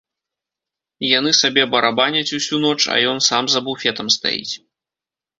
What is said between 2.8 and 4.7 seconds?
а ён сам за буфетам стаіць.